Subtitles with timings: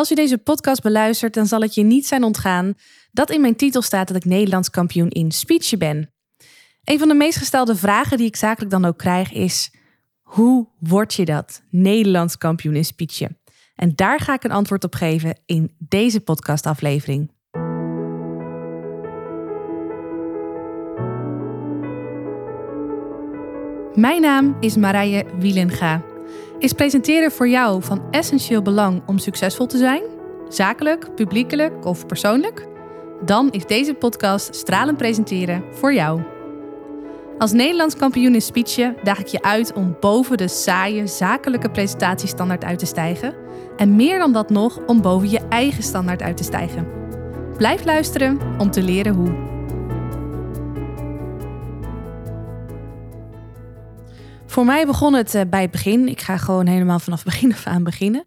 [0.00, 2.74] Als je deze podcast beluistert, dan zal het je niet zijn ontgaan
[3.12, 6.10] dat in mijn titel staat dat ik Nederlands kampioen in speechen ben.
[6.84, 9.74] Een van de meest gestelde vragen die ik zakelijk dan ook krijg is:
[10.20, 11.62] hoe word je dat?
[11.70, 13.38] Nederlands kampioen in speechen.
[13.74, 17.30] En daar ga ik een antwoord op geven in deze podcastaflevering.
[23.94, 26.09] Mijn naam is Marije Wielenga.
[26.60, 30.02] Is presenteren voor jou van essentieel belang om succesvol te zijn?
[30.48, 32.66] Zakelijk, publiekelijk of persoonlijk?
[33.24, 36.22] Dan is deze podcast Stralend Presenteren voor jou.
[37.38, 42.64] Als Nederlands kampioen in speechen daag ik je uit om boven de saaie zakelijke presentatiestandaard
[42.64, 43.34] uit te stijgen.
[43.76, 46.86] En meer dan dat nog, om boven je eigen standaard uit te stijgen.
[47.56, 49.59] Blijf luisteren om te leren hoe.
[54.50, 56.08] Voor mij begon het eh, bij het begin.
[56.08, 58.24] Ik ga gewoon helemaal vanaf begin af aan beginnen.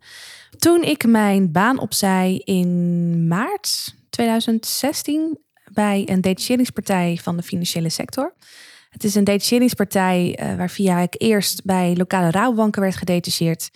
[0.58, 5.38] Toen ik mijn baan opzij in maart 2016
[5.73, 8.36] bij een detacheringspartij van de financiële sector.
[8.89, 13.69] Het is een detacheringspartij uh, waar via ik eerst bij lokale rouwbanken werd gedetacheerd.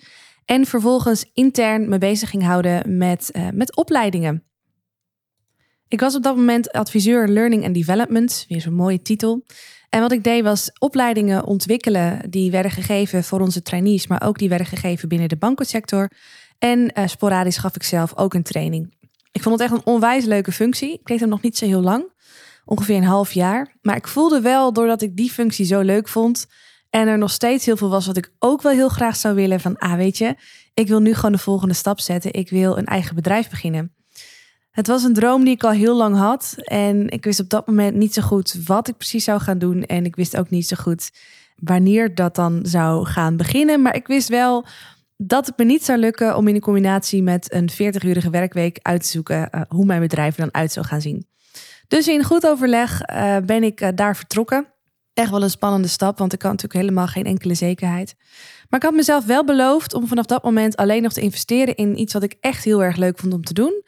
[0.44, 4.44] En vervolgens intern me bezig ging houden met, uh, met opleidingen.
[5.88, 9.44] Ik was op dat moment adviseur Learning and Development, weer zo'n mooie titel.
[9.88, 14.38] En wat ik deed was opleidingen ontwikkelen die werden gegeven voor onze trainees, maar ook
[14.38, 16.10] die werden gegeven binnen de bankensector.
[16.58, 18.94] En uh, sporadisch gaf ik zelf ook een training.
[19.32, 20.92] Ik vond het echt een onwijs leuke functie.
[20.92, 22.12] Ik deed hem nog niet zo heel lang,
[22.64, 23.76] ongeveer een half jaar.
[23.82, 26.46] Maar ik voelde wel, doordat ik die functie zo leuk vond
[26.90, 29.60] en er nog steeds heel veel was wat ik ook wel heel graag zou willen,
[29.60, 30.36] van ah weet je,
[30.74, 32.32] ik wil nu gewoon de volgende stap zetten.
[32.32, 33.92] Ik wil een eigen bedrijf beginnen.
[34.70, 36.54] Het was een droom die ik al heel lang had.
[36.56, 39.82] En ik wist op dat moment niet zo goed wat ik precies zou gaan doen.
[39.82, 41.10] En ik wist ook niet zo goed
[41.56, 43.82] wanneer dat dan zou gaan beginnen.
[43.82, 44.64] Maar ik wist wel
[45.16, 49.02] dat het me niet zou lukken om in een combinatie met een 40-urige werkweek uit
[49.02, 51.26] te zoeken uh, hoe mijn bedrijf er dan uit zou gaan zien.
[51.88, 54.66] Dus in goed overleg uh, ben ik uh, daar vertrokken.
[55.14, 58.14] Echt wel een spannende stap, want ik had natuurlijk helemaal geen enkele zekerheid.
[58.68, 62.00] Maar ik had mezelf wel beloofd om vanaf dat moment alleen nog te investeren in
[62.00, 63.82] iets wat ik echt heel erg leuk vond om te doen.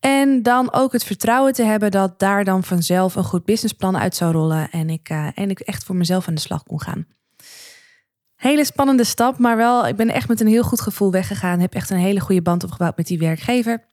[0.00, 4.16] En dan ook het vertrouwen te hebben dat daar dan vanzelf een goed businessplan uit
[4.16, 7.06] zou rollen en ik, uh, en ik echt voor mezelf aan de slag kon gaan.
[8.34, 11.60] Hele spannende stap, maar wel, ik ben echt met een heel goed gevoel weggegaan.
[11.60, 13.84] Heb echt een hele goede band opgebouwd met die werkgever.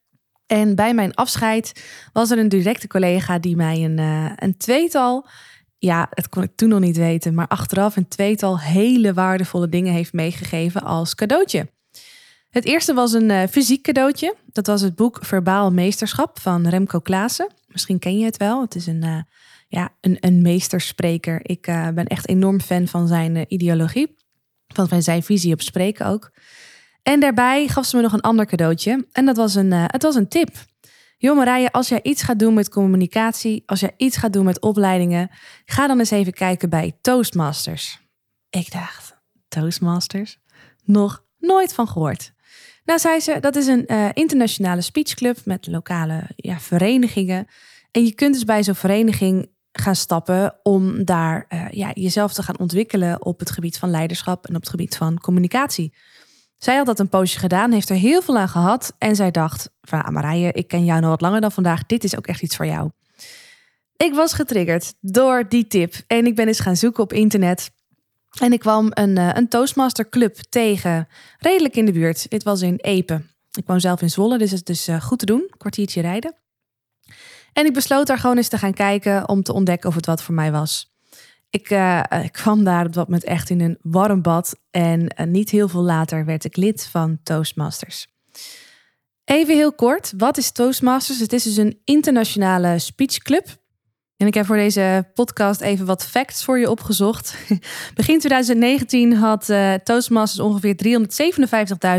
[0.46, 5.28] En bij mijn afscheid was er een directe collega die mij een, uh, een tweetal,
[5.78, 9.94] ja, het kon ik toen nog niet weten, maar achteraf een tweetal hele waardevolle dingen
[9.94, 11.68] heeft meegegeven als cadeautje.
[12.50, 14.36] Het eerste was een uh, fysiek cadeautje.
[14.46, 17.52] Dat was het boek Verbaal Meesterschap van Remco Klaassen.
[17.68, 18.62] Misschien ken je het wel.
[18.62, 19.22] Het is een, uh,
[19.68, 21.40] ja, een, een meesterspreker.
[21.44, 24.16] Ik uh, ben echt enorm fan van zijn ideologie.
[24.68, 26.32] Van zijn visie op spreken ook.
[27.04, 29.08] En daarbij gaf ze me nog een ander cadeautje.
[29.12, 30.50] En dat was een, het was een tip.
[31.18, 34.62] Joh Marije, als jij iets gaat doen met communicatie, als jij iets gaat doen met
[34.62, 35.30] opleidingen,
[35.66, 38.00] ga dan eens even kijken bij Toastmasters.
[38.50, 40.40] Ik dacht, Toastmasters?
[40.84, 42.34] Nog nooit van gehoord.
[42.86, 47.48] Nou, zei ze, dat is een uh, internationale speechclub met lokale ja, verenigingen.
[47.92, 52.44] En je kunt dus bij zo'n vereniging gaan stappen om daar uh, ja, jezelf te
[52.44, 55.94] gaan ontwikkelen op het gebied van leiderschap en op het gebied van communicatie.
[56.58, 59.70] Zij had dat een poosje gedaan, heeft er heel veel aan gehad en zij dacht
[59.82, 62.42] van ah, Marije, ik ken jou nog wat langer dan vandaag, dit is ook echt
[62.42, 62.92] iets voor jou.
[63.98, 67.72] Ik was getriggerd door die tip en ik ben eens gaan zoeken op internet
[68.40, 71.08] en ik kwam een, uh, een Toastmaster Club tegen,
[71.40, 72.30] redelijk in de buurt.
[72.30, 73.22] Dit was in Epe.
[73.52, 75.52] Ik woon zelf in Zwolle, dus het is dus uh, goed te doen.
[75.58, 76.36] Kwartiertje rijden.
[77.54, 80.24] En ik besloot daar gewoon eens te gaan kijken om te ontdekken of het wat
[80.24, 80.96] voor mij was.
[81.50, 81.70] Ik,
[82.24, 84.56] ik kwam daar op dat moment echt in een warm bad.
[84.72, 88.08] En niet heel veel later werd ik lid van Toastmasters.
[89.24, 91.20] Even heel kort, wat is Toastmasters?
[91.20, 93.58] Het is dus een internationale speechclub
[94.18, 97.36] en ik heb voor deze podcast even wat facts voor je opgezocht.
[97.96, 100.76] Begin 2019 had uh, Toastmasters ongeveer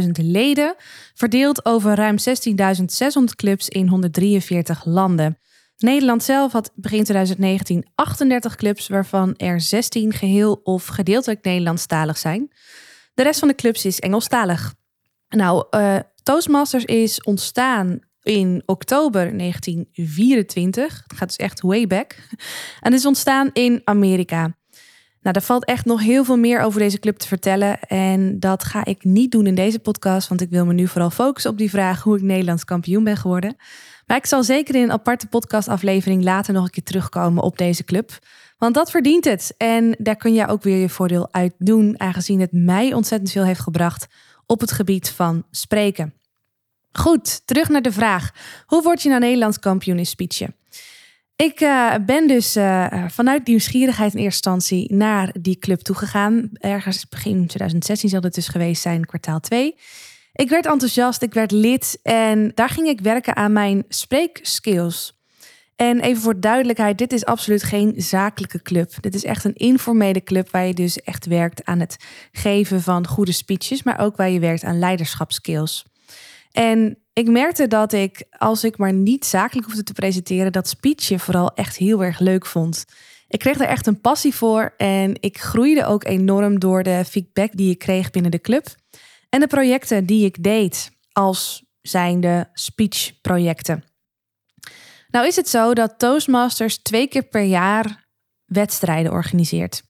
[0.03, 0.75] 357.000 leden,
[1.15, 5.39] verdeeld over ruim 16.600 clubs in 143 landen.
[5.77, 12.53] Nederland zelf had begin 2019 38 clubs, waarvan er 16 geheel of gedeeltelijk Nederlandstalig zijn.
[13.15, 14.75] De rest van de clubs is Engelstalig.
[15.29, 21.03] Nou, uh, Toastmasters is ontstaan in oktober 1924.
[21.07, 22.17] Het gaat dus echt way back.
[22.81, 24.41] En is ontstaan in Amerika.
[25.21, 27.81] Nou, daar valt echt nog heel veel meer over deze club te vertellen.
[27.81, 31.11] En dat ga ik niet doen in deze podcast, want ik wil me nu vooral
[31.11, 33.57] focussen op die vraag hoe ik Nederlands kampioen ben geworden.
[34.07, 37.85] Maar ik zal zeker in een aparte podcastaflevering later nog een keer terugkomen op deze
[37.85, 38.19] club.
[38.59, 39.55] Want dat verdient het.
[39.57, 43.45] En daar kun je ook weer je voordeel uit doen, aangezien het mij ontzettend veel
[43.45, 44.07] heeft gebracht
[44.47, 46.13] op het gebied van spreken.
[46.99, 48.31] Goed, terug naar de vraag.
[48.67, 50.55] Hoe word je nou Nederlands kampioen in speechen?
[51.37, 56.51] Ik uh, ben dus uh, vanuit nieuwsgierigheid in eerste instantie naar die club toegegaan.
[56.53, 59.75] Ergens begin 2016 zal het dus geweest zijn, kwartaal 2.
[60.33, 65.21] Ik werd enthousiast, ik werd lid en daar ging ik werken aan mijn spreekskills.
[65.77, 68.93] En even voor duidelijkheid, dit is absoluut geen zakelijke club.
[69.01, 71.97] Dit is echt een informele club waar je dus echt werkt aan het
[72.33, 75.85] geven van goede speeches, maar ook waar je werkt aan leiderschapskills.
[76.53, 81.21] En ik merkte dat ik, als ik maar niet zakelijk hoefde te presenteren, dat speechen
[81.21, 82.85] vooral echt heel erg leuk vond.
[83.29, 87.57] Ik kreeg er echt een passie voor en ik groeide ook enorm door de feedback
[87.57, 88.67] die ik kreeg binnen de club.
[89.29, 93.85] En de projecten die ik deed als zijnde speechprojecten.
[95.09, 98.09] Nou is het zo dat Toastmasters twee keer per jaar
[98.45, 99.83] wedstrijden organiseert.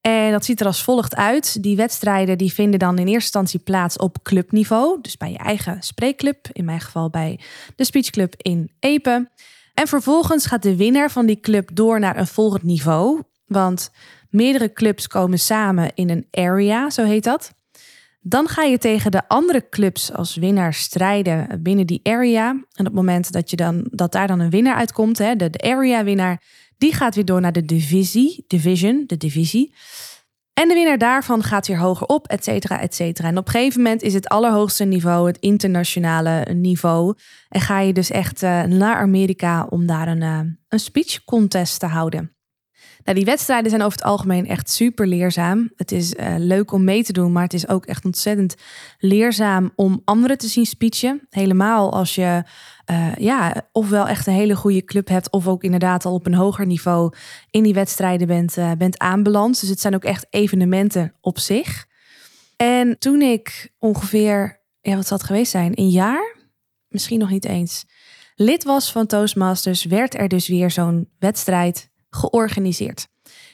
[0.00, 1.62] En dat ziet er als volgt uit.
[1.62, 4.98] Die wedstrijden die vinden dan in eerste instantie plaats op clubniveau.
[5.00, 6.48] Dus bij je eigen spreekclub.
[6.52, 7.40] In mijn geval bij
[7.76, 9.30] de speechclub in Epen.
[9.74, 13.22] En vervolgens gaat de winnaar van die club door naar een volgend niveau.
[13.46, 13.90] Want
[14.30, 17.52] meerdere clubs komen samen in een area, zo heet dat.
[18.20, 22.48] Dan ga je tegen de andere clubs als winnaar strijden binnen die area.
[22.48, 25.50] En op het moment dat, je dan, dat daar dan een winnaar uitkomt, hè, de,
[25.50, 26.42] de area-winnaar,
[26.80, 29.74] die gaat weer door naar de divisie, division, de divisie.
[30.52, 33.28] En de winnaar daarvan gaat weer hoger op, et cetera, et cetera.
[33.28, 37.14] En op een gegeven moment is het allerhoogste niveau het internationale niveau.
[37.48, 41.80] En ga je dus echt uh, naar Amerika om daar een, uh, een speech contest
[41.80, 42.34] te houden.
[43.04, 45.70] Nou, die wedstrijden zijn over het algemeen echt super leerzaam.
[45.76, 48.54] Het is uh, leuk om mee te doen, maar het is ook echt ontzettend
[48.98, 51.26] leerzaam om anderen te zien speechen.
[51.30, 52.42] Helemaal als je
[52.90, 56.34] uh, ja, ofwel echt een hele goede club hebt, of ook inderdaad al op een
[56.34, 57.12] hoger niveau
[57.50, 59.60] in die wedstrijden bent, uh, bent aanbeland.
[59.60, 61.86] Dus het zijn ook echt evenementen op zich.
[62.56, 66.36] En toen ik ongeveer, ja, wat zal het geweest zijn, een jaar,
[66.88, 67.84] misschien nog niet eens,
[68.34, 73.08] lid was van Toastmasters, werd er dus weer zo'n wedstrijd georganiseerd.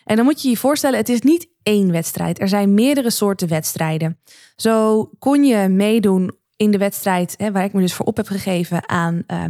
[0.05, 2.41] En dan moet je je voorstellen, het is niet één wedstrijd.
[2.41, 4.21] Er zijn meerdere soorten wedstrijden.
[4.57, 8.27] Zo kon je meedoen in de wedstrijd, hè, waar ik me dus voor op heb
[8.27, 9.45] gegeven aan uh,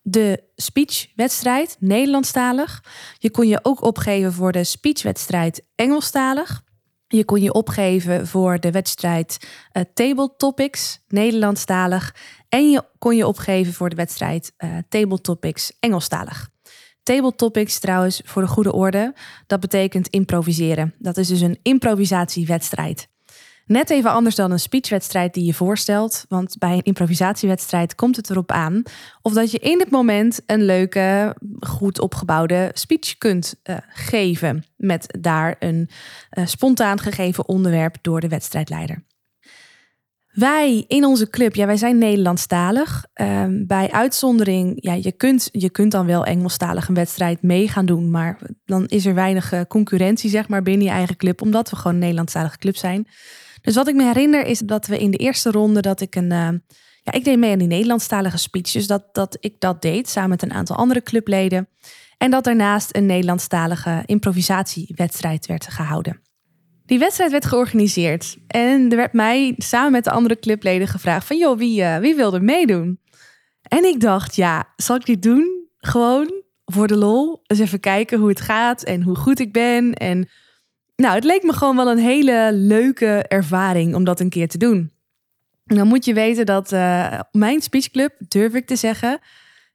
[0.00, 2.84] de speechwedstrijd, Nederlandstalig.
[3.18, 6.62] Je kon je ook opgeven voor de speechwedstrijd Engelstalig.
[7.06, 12.14] Je kon je opgeven voor de wedstrijd uh, Table Topics, Nederlandstalig.
[12.48, 16.52] En je kon je opgeven voor de wedstrijd uh, Table Topics, Engelstalig.
[17.04, 19.14] Table topics trouwens, voor de goede orde,
[19.46, 20.94] dat betekent improviseren.
[20.98, 23.08] Dat is dus een improvisatiewedstrijd.
[23.66, 26.24] Net even anders dan een speechwedstrijd die je voorstelt.
[26.28, 28.82] Want bij een improvisatiewedstrijd komt het erop aan
[29.22, 34.64] of dat je in het moment een leuke, goed opgebouwde speech kunt uh, geven.
[34.76, 35.88] Met daar een
[36.38, 39.04] uh, spontaan gegeven onderwerp door de wedstrijdleider.
[40.34, 43.04] Wij in onze club, ja, wij zijn Nederlandstalig.
[43.14, 47.86] Um, bij uitzondering, ja, je kunt, je kunt dan wel Engelstalig een wedstrijd mee gaan
[47.86, 51.70] doen, maar dan is er weinig uh, concurrentie, zeg maar, binnen je eigen club, omdat
[51.70, 53.06] we gewoon een Nederlandstalige club zijn.
[53.64, 56.30] Dus wat ik me herinner is dat we in de eerste ronde dat ik een.
[56.30, 56.48] Uh,
[57.02, 58.70] ja, ik deed mee aan die Nederlandstalige speech.
[58.70, 61.68] Dus dat, dat ik dat deed samen met een aantal andere clubleden.
[62.18, 66.20] En dat daarnaast een Nederlandstalige improvisatiewedstrijd werd gehouden.
[66.86, 68.36] Die wedstrijd werd georganiseerd.
[68.46, 72.14] En er werd mij samen met de andere clubleden gevraagd: van joh, wie, uh, wie
[72.14, 73.00] wil er meedoen?
[73.62, 75.68] En ik dacht, ja, zal ik dit doen?
[75.78, 77.40] Gewoon voor de lol.
[77.46, 79.94] Eens even kijken hoe het gaat en hoe goed ik ben.
[79.94, 80.28] En
[80.96, 84.58] nou, het leek me gewoon wel een hele leuke ervaring om dat een keer te
[84.58, 84.92] doen.
[85.66, 89.18] En dan moet je weten dat uh, mijn speechclub, durf ik te zeggen,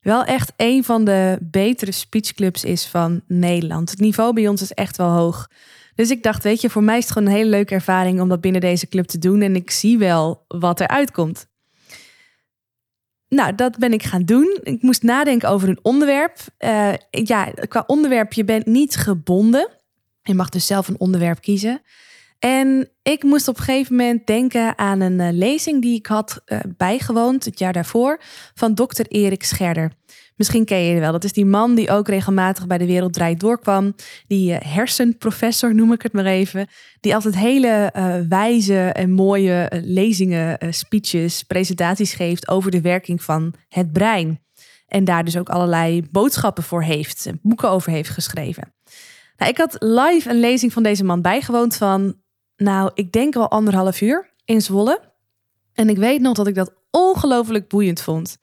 [0.01, 3.89] wel echt een van de betere speechclubs is van Nederland.
[3.89, 5.49] Het niveau bij ons is echt wel hoog.
[5.95, 8.29] Dus ik dacht, weet je, voor mij is het gewoon een hele leuke ervaring om
[8.29, 9.41] dat binnen deze club te doen.
[9.41, 11.47] En ik zie wel wat er uitkomt.
[13.29, 14.59] Nou, dat ben ik gaan doen.
[14.63, 16.37] Ik moest nadenken over een onderwerp.
[16.59, 19.69] Uh, ja, qua onderwerp, je bent niet gebonden.
[20.29, 21.81] Je mag dus zelf een onderwerp kiezen.
[22.39, 26.41] En ik moest op een gegeven moment denken aan een uh, lezing die ik had
[26.45, 28.21] uh, bijgewoond het jaar daarvoor
[28.53, 29.91] van dokter Erik Scherder.
[30.35, 31.11] Misschien ken je wel.
[31.11, 33.95] Dat is die man die ook regelmatig bij de Wereld Draait doorkwam.
[34.27, 36.67] Die uh, hersenprofessor noem ik het maar even.
[36.99, 37.91] Die altijd hele
[38.29, 44.39] wijze en mooie lezingen, speeches, presentaties geeft over de werking van het brein.
[44.87, 48.73] En daar dus ook allerlei boodschappen voor heeft, boeken over heeft geschreven.
[49.39, 52.15] Nou, ik had live een lezing van deze man bijgewoond van,
[52.57, 55.01] nou, ik denk wel anderhalf uur in Zwolle.
[55.73, 58.37] En ik weet nog dat ik dat ongelooflijk boeiend vond.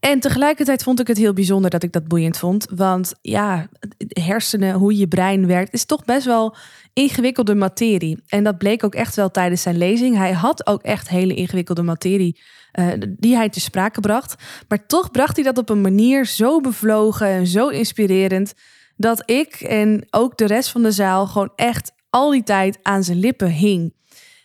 [0.00, 2.66] En tegelijkertijd vond ik het heel bijzonder dat ik dat boeiend vond.
[2.74, 3.68] Want ja,
[4.08, 6.56] hersenen, hoe je brein werkt, is toch best wel
[6.92, 8.22] ingewikkelde materie.
[8.26, 10.16] En dat bleek ook echt wel tijdens zijn lezing.
[10.16, 12.40] Hij had ook echt hele ingewikkelde materie
[12.72, 14.34] uh, die hij te sprake bracht.
[14.68, 18.54] Maar toch bracht hij dat op een manier zo bevlogen en zo inspirerend.
[18.98, 23.04] Dat ik en ook de rest van de zaal gewoon echt al die tijd aan
[23.04, 23.94] zijn lippen hing.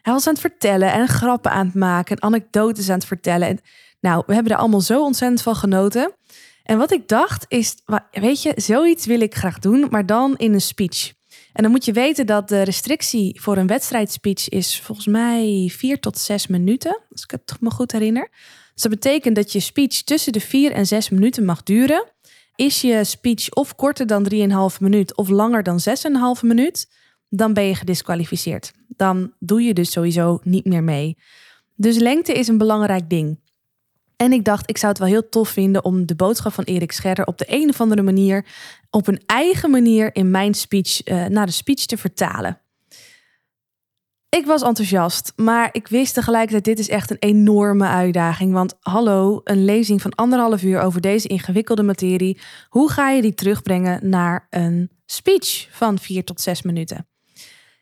[0.02, 3.48] Hij was aan het vertellen en grappen aan het maken en anekdotes aan het vertellen.
[3.48, 3.60] En
[4.00, 6.14] nou, we hebben er allemaal zo ontzettend van genoten.
[6.64, 7.76] En wat ik dacht is,
[8.12, 11.14] weet je, zoiets wil ik graag doen, maar dan in een speech.
[11.54, 16.00] En dan moet je weten dat de restrictie voor een wedstrijdspeech is volgens mij vier
[16.00, 18.30] tot zes minuten, als ik het me goed herinner.
[18.74, 22.06] Dus dat betekent dat je speech tussen de vier en zes minuten mag duren.
[22.56, 24.30] Is je speech of korter dan
[24.74, 25.80] 3,5 minuut of langer dan
[26.38, 26.88] 6,5 minuut,
[27.30, 28.72] dan ben je gedisqualificeerd.
[28.88, 31.18] Dan doe je dus sowieso niet meer mee.
[31.76, 33.40] Dus lengte is een belangrijk ding.
[34.16, 36.92] En ik dacht, ik zou het wel heel tof vinden om de boodschap van Erik
[36.92, 38.46] Scherder op de een of andere manier,
[38.90, 42.62] op een eigen manier in mijn speech, uh, naar de speech te vertalen.
[44.34, 48.54] Ik was enthousiast, maar ik wist tegelijkertijd, dit is echt een enorme uitdaging.
[48.54, 52.40] Want hallo, een lezing van anderhalf uur over deze ingewikkelde materie.
[52.70, 57.08] Hoe ga je die terugbrengen naar een speech van vier tot zes minuten?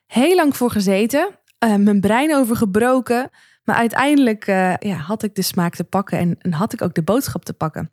[0.08, 1.30] Heel lang voor gezeten,
[1.66, 3.30] uh, mijn brein overgebroken.
[3.64, 7.04] Maar uiteindelijk uh, ja, had ik de smaak te pakken en, had ik ook de
[7.04, 7.92] boodschap te pakken.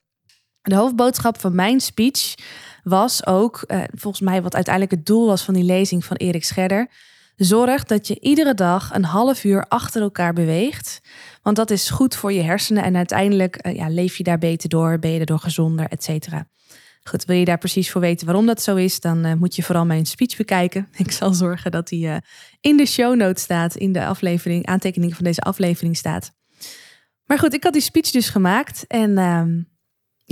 [0.63, 2.35] De hoofdboodschap van mijn speech
[2.83, 6.45] was ook, uh, volgens mij wat uiteindelijk het doel was van die lezing van Erik
[6.45, 6.91] Scherder.
[7.39, 11.01] Zorg dat je iedere dag een half uur achter elkaar beweegt.
[11.43, 14.69] Want dat is goed voor je hersenen en uiteindelijk uh, ja, leef je daar beter
[14.69, 16.49] door, ben je erdoor gezonder, et cetera.
[17.03, 19.63] Goed, wil je daar precies voor weten waarom dat zo is, dan uh, moet je
[19.63, 20.89] vooral mijn speech bekijken.
[20.97, 22.17] Ik zal zorgen dat die uh,
[22.61, 26.33] in de show notes staat, in de aflevering, aantekeningen van deze aflevering staat.
[27.25, 29.43] Maar goed, ik had die speech dus gemaakt en uh,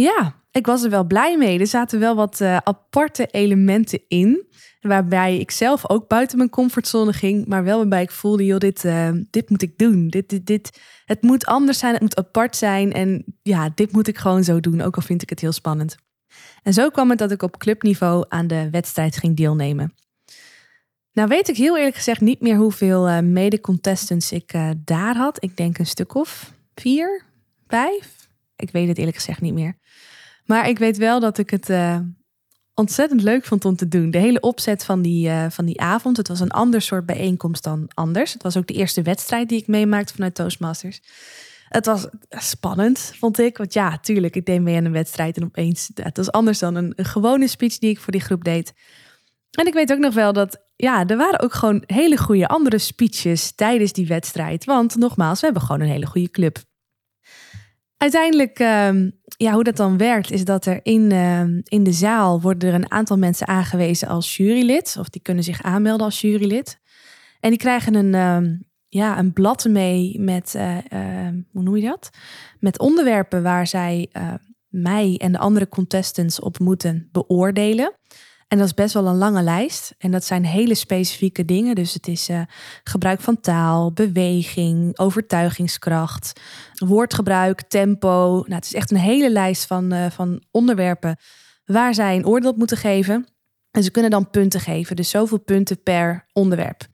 [0.02, 1.58] ja, ik was er wel blij mee.
[1.58, 4.46] Er zaten wel wat uh, aparte elementen in,
[4.80, 8.84] waarbij ik zelf ook buiten mijn comfortzone ging, maar wel waarbij ik voelde, joh, dit,
[9.30, 10.08] dit moet ik doen.
[10.08, 14.08] Dit, dit, dit, het moet anders zijn, het moet apart zijn en ja, dit moet
[14.08, 15.96] ik gewoon zo doen, ook al vind ik het heel spannend.
[16.62, 19.94] En zo kwam het dat ik op clubniveau aan de wedstrijd ging deelnemen.
[21.12, 25.44] Nou weet ik heel eerlijk gezegd niet meer hoeveel uh, mede-contestants ik daar had.
[25.44, 27.24] Ik denk een stuk of vier,
[27.66, 28.28] vijf.
[28.56, 29.76] Ik weet het eerlijk gezegd niet meer.
[30.46, 31.98] Maar ik weet wel dat ik het uh,
[32.74, 34.10] ontzettend leuk vond om te doen.
[34.10, 36.16] De hele opzet van die, van die avond.
[36.16, 38.32] Het was een ander soort bijeenkomst dan anders.
[38.32, 41.00] Het was ook de eerste wedstrijd die ik meemaakte vanuit Toastmasters.
[41.68, 43.56] Het was spannend, vond ik.
[43.56, 45.90] Want ja, tuurlijk, ik deed mee aan een wedstrijd en opeens...
[45.94, 48.72] Het was anders dan een, gewone speech die ik voor die groep deed.
[49.50, 52.78] En ik weet ook nog wel dat, ja, er waren ook gewoon hele goede andere
[52.78, 54.64] speeches tijdens die wedstrijd.
[54.64, 56.58] Want nogmaals, we hebben gewoon een hele goede club.
[57.96, 58.90] Uiteindelijk, uh,
[59.36, 62.74] ja, hoe dat dan werkt, is dat er in, uh, in de zaal worden er
[62.74, 64.96] een aantal mensen aangewezen als jurylid.
[64.98, 66.80] Of die kunnen zich aanmelden als jurylid.
[67.40, 71.86] En die krijgen een, uh, ja, een blad mee met, uh, uh, hoe noem je
[71.86, 72.10] dat?
[72.58, 74.34] Met onderwerpen waar zij uh,
[74.68, 77.92] mij en de andere contestants op moeten beoordelen.
[78.48, 79.94] En dat is best wel een lange lijst.
[79.98, 81.74] En dat zijn hele specifieke dingen.
[81.74, 82.28] Dus het is
[82.84, 86.40] gebruik van taal, beweging, overtuigingskracht,
[86.74, 88.28] woordgebruik, tempo.
[88.30, 91.16] Nou, het is echt een hele lijst van, van onderwerpen
[91.64, 93.26] waar zij een oordeel op moeten geven.
[93.70, 94.96] En ze kunnen dan punten geven.
[94.96, 96.86] Dus zoveel punten per onderwerp.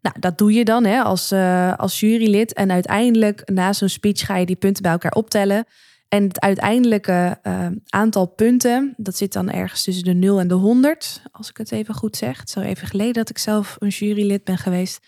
[0.00, 2.52] Nou, dat doe je dan hè, als, uh, als jurylid.
[2.52, 5.64] En uiteindelijk, na zo'n speech, ga je die punten bij elkaar optellen.
[6.10, 10.54] En het uiteindelijke uh, aantal punten, dat zit dan ergens tussen de 0 en de
[10.54, 12.44] 100, als ik het even goed zeg.
[12.54, 15.06] Al even geleden dat ik zelf een jurylid ben geweest.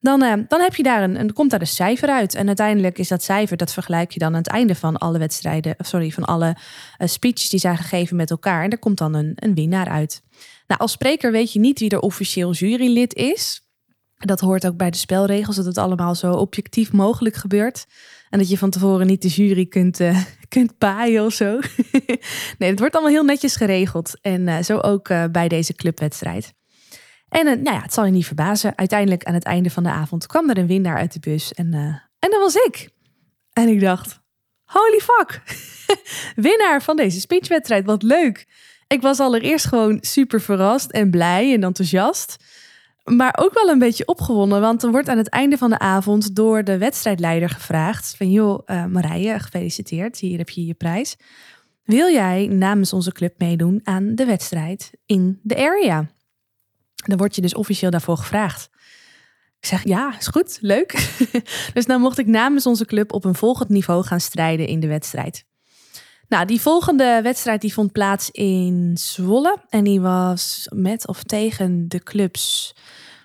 [0.00, 2.34] Dan, uh, dan heb je daar een, en komt daar een cijfer uit.
[2.34, 5.74] En uiteindelijk is dat cijfer, dat vergelijk je dan aan het einde van alle wedstrijden,
[5.78, 6.56] sorry, van alle
[6.98, 8.64] speeches die zijn gegeven met elkaar.
[8.64, 10.22] En er komt dan een, een winnaar uit.
[10.66, 13.66] Nou, als spreker weet je niet wie er officieel jurylid is.
[14.16, 17.86] Dat hoort ook bij de spelregels, dat het allemaal zo objectief mogelijk gebeurt.
[18.30, 20.20] En dat je van tevoren niet de jury kunt, uh,
[20.52, 21.58] kunt paaien of zo.
[22.58, 24.18] nee, het wordt allemaal heel netjes geregeld.
[24.20, 26.52] En uh, zo ook uh, bij deze clubwedstrijd.
[27.28, 28.78] En nou ja, het zal je niet verbazen.
[28.78, 31.52] Uiteindelijk aan het einde van de avond kwam er een winnaar uit de bus.
[31.52, 31.74] En,
[32.18, 32.88] en dat was ik.
[33.52, 34.20] En ik dacht,
[34.64, 35.42] holy fuck.
[36.48, 38.46] winnaar van deze speechwedstrijd, wat leuk.
[38.86, 42.36] Ik was allereerst gewoon super verrast en blij en enthousiast.
[43.04, 46.34] Maar ook wel een beetje opgewonden, want er wordt aan het einde van de avond
[46.36, 51.16] door de wedstrijdleider gevraagd: van joh, uh, Marije, gefeliciteerd, hier heb je je prijs.
[51.84, 56.10] Wil jij namens onze club meedoen aan de wedstrijd in de area?
[56.94, 58.70] Dan word je dus officieel daarvoor gevraagd.
[59.60, 61.18] Ik zeg ja, is goed, leuk.
[61.74, 64.86] dus dan mocht ik namens onze club op een volgend niveau gaan strijden in de
[64.86, 65.44] wedstrijd.
[66.32, 69.56] Nou, die volgende wedstrijd die vond plaats in Zwolle.
[69.68, 72.74] En die was met of tegen de clubs.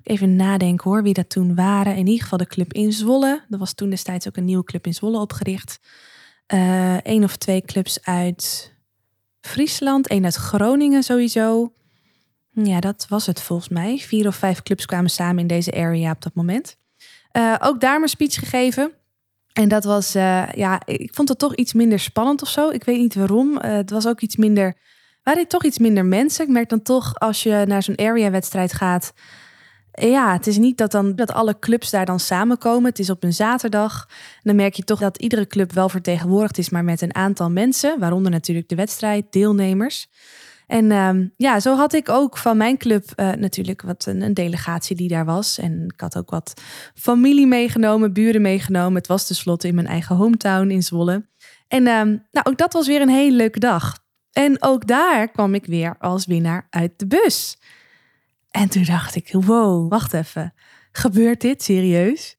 [0.04, 1.96] Even nadenken hoor, wie dat toen waren.
[1.96, 3.44] In ieder geval de club in Zwolle.
[3.50, 5.80] Er was toen destijds ook een nieuwe club in Zwolle opgericht.
[7.04, 8.74] Eén of twee clubs uit
[9.42, 10.08] Friesland.
[10.08, 11.74] één uit Groningen sowieso.
[12.52, 13.98] Ja, dat was het volgens mij.
[13.98, 16.78] Vier of vijf clubs kwamen samen in deze area op dat moment.
[17.34, 18.92] Uh, ook daar mijn speech gegeven.
[19.58, 22.70] En dat was, uh, ja, ik vond het toch iets minder spannend of zo.
[22.70, 23.52] Ik weet niet waarom.
[23.52, 24.78] Uh, het was ook iets minder,
[25.24, 26.46] waren toch iets minder mensen.
[26.46, 29.14] Ik merk dan toch als je naar zo'n area-wedstrijd gaat.
[29.92, 32.90] Ja, het is niet dat, dan, dat alle clubs daar dan samenkomen.
[32.90, 34.10] Het is op een zaterdag.
[34.42, 38.00] Dan merk je toch dat iedere club wel vertegenwoordigd is, maar met een aantal mensen.
[38.00, 40.08] Waaronder natuurlijk de wedstrijd, deelnemers.
[40.68, 44.34] En um, ja, zo had ik ook van mijn club uh, natuurlijk wat een, een,
[44.34, 45.60] delegatie die daar was.
[45.60, 46.62] En ik had ook wat
[46.94, 48.96] familie meegenomen, buren meegenomen.
[48.98, 51.26] Het was tenslotte in mijn eigen hometown in Zwolle.
[51.68, 54.06] En um, nou, ook dat was weer een hele leuke dag.
[54.32, 57.58] En ook daar kwam ik weer als winnaar uit de bus.
[58.52, 60.54] En toen dacht ik, wow, wacht even.
[60.92, 62.38] Gebeurt dit serieus?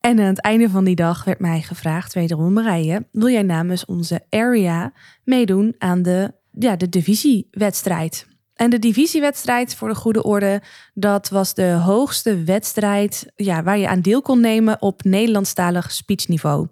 [0.00, 3.84] En aan het einde van die dag werd mij gevraagd, wederom Marije, wil jij namens
[3.84, 4.92] onze area
[5.24, 8.26] meedoen aan de ja, de divisiewedstrijd.
[8.54, 10.62] En de divisiewedstrijd, voor de goede orde,
[10.94, 16.68] dat was de hoogste wedstrijd ja, waar je aan deel kon nemen op Nederlandstalig speechniveau.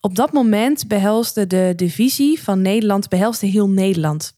[0.00, 4.32] Op dat moment behelsde de divisie van Nederland behelsde heel Nederland.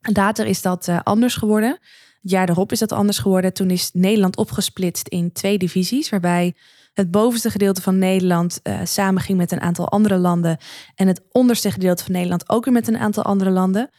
[0.00, 1.78] Later is dat uh, anders geworden.
[2.20, 3.52] Het jaar erop is dat anders geworden.
[3.52, 6.54] Toen is Nederland opgesplitst in twee divisies, waarbij
[6.92, 10.58] het bovenste gedeelte van Nederland uh, samenging met een aantal andere landen
[10.94, 13.90] en het onderste gedeelte van Nederland ook weer met een aantal andere landen.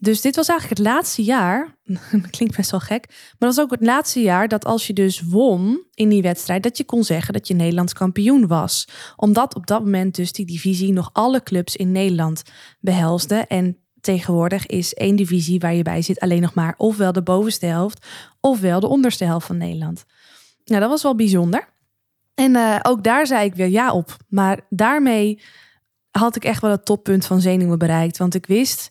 [0.00, 1.78] Dus dit was eigenlijk het laatste jaar.
[2.30, 3.06] klinkt best wel gek.
[3.08, 6.62] Maar dat was ook het laatste jaar dat als je dus won in die wedstrijd,
[6.62, 8.88] dat je kon zeggen dat je Nederlands kampioen was.
[9.16, 12.42] Omdat op dat moment dus die divisie nog alle clubs in Nederland
[12.78, 13.34] behelsde.
[13.34, 17.66] En tegenwoordig is één divisie waar je bij zit alleen nog maar ofwel de bovenste
[17.66, 18.06] helft
[18.40, 20.04] ofwel de onderste helft van Nederland.
[20.64, 21.68] Nou, dat was wel bijzonder.
[22.34, 24.16] En uh, ook daar zei ik weer ja op.
[24.28, 25.42] Maar daarmee
[26.10, 28.18] had ik echt wel het toppunt van zenuwen bereikt.
[28.18, 28.88] Want ik wist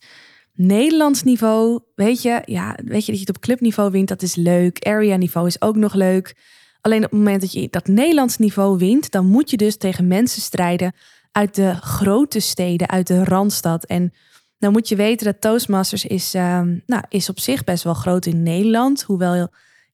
[0.61, 4.35] Nederlands niveau, weet je, ja, weet je dat je het op clubniveau wint, dat is
[4.35, 4.85] leuk.
[4.85, 6.35] Area niveau is ook nog leuk.
[6.81, 10.07] Alleen op het moment dat je dat Nederlands niveau wint, dan moet je dus tegen
[10.07, 10.93] mensen strijden
[11.31, 13.85] uit de grote steden, uit de Randstad.
[13.85, 14.13] En
[14.57, 18.25] dan moet je weten dat Toastmasters is, uh, nou, is op zich best wel groot
[18.25, 19.01] in Nederland.
[19.01, 19.49] Hoewel ik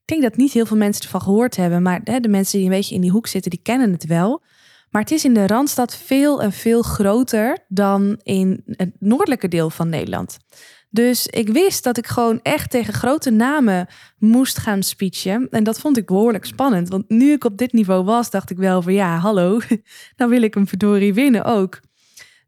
[0.05, 1.81] denk dat niet heel veel mensen ervan gehoord hebben.
[1.81, 4.41] Maar hè, de mensen die een beetje in die hoek zitten, die kennen het wel.
[4.95, 9.69] Maar het is in de Randstad veel en veel groter dan in het noordelijke deel
[9.69, 10.37] van Nederland.
[10.89, 15.47] Dus ik wist dat ik gewoon echt tegen grote namen moest gaan speechen.
[15.49, 16.89] En dat vond ik behoorlijk spannend.
[16.89, 19.59] Want nu ik op dit niveau was, dacht ik wel van ja, hallo,
[20.17, 21.79] nou wil ik hem verdorie winnen ook.